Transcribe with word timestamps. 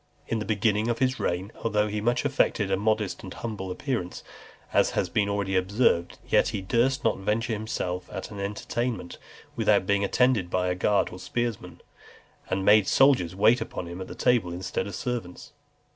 In 0.27 0.39
the 0.39 0.45
beginning 0.45 0.87
of 0.87 0.97
his 0.97 1.19
reign, 1.19 1.51
though 1.63 1.87
he 1.87 2.01
much 2.01 2.25
affected 2.25 2.71
a 2.71 2.75
modest 2.75 3.21
and 3.21 3.31
humble 3.31 3.69
appearance, 3.69 4.23
as 4.73 4.89
has 4.97 5.09
been 5.09 5.29
already 5.29 5.55
observed, 5.55 6.17
yet 6.27 6.47
he 6.47 6.61
durst 6.61 7.03
not 7.03 7.19
venture 7.19 7.53
himself 7.53 8.09
at 8.11 8.31
an 8.31 8.39
entertainment 8.39 9.19
without 9.55 9.85
being 9.85 10.03
attended 10.03 10.49
by 10.49 10.69
a 10.69 10.73
guard 10.75 11.13
of 11.13 11.21
spearmen, 11.21 11.81
and 12.49 12.65
made 12.65 12.87
soldiers 12.87 13.35
wait 13.35 13.61
upon 13.61 13.85
him 13.87 14.01
at 14.01 14.17
table 14.17 14.51
instead 14.51 14.87
of 14.87 14.95
servants. 14.95 15.51